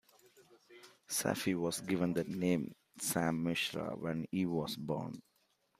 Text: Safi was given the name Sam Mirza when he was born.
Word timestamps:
Safi 1.07 1.55
was 1.55 1.81
given 1.81 2.11
the 2.13 2.23
name 2.23 2.73
Sam 2.97 3.43
Mirza 3.43 3.91
when 3.99 4.25
he 4.31 4.47
was 4.47 4.75
born. 4.75 5.21